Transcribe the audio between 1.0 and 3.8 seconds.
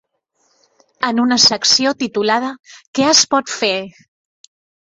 En una secció titulada "Què es pot fer?"